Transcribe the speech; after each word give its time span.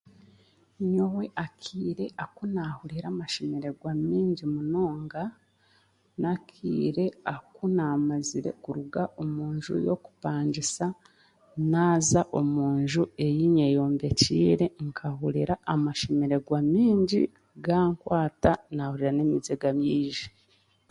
Nyowe 0.93 1.23
akaire 1.45 2.05
akunahurire 2.23 3.03
amashemeregwa 3.13 3.91
mingi 4.09 4.43
munonga 4.53 5.21
n'akaire 6.19 7.05
aku 7.33 7.63
naamazire 7.75 8.51
kuruga 8.63 9.01
omunju 9.21 9.73
y'okupangisa 9.85 10.85
naaza 11.71 12.21
omunju 12.39 13.03
ei 13.27 13.43
ny'eyombekiire 13.55 14.65
nk'ahurira 14.85 15.53
amashemererwa 15.73 16.57
maingi 16.71 17.21
g'ankwata 17.65 18.51
nahuriira 18.75 19.11
n'emiziga 19.15 19.69
yiaja. 19.81 20.27